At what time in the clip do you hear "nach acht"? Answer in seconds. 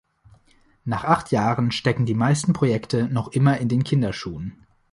0.83-1.29